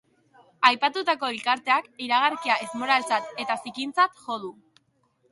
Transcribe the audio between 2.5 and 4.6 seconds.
ezmoraltzat eta zikintzat jo du.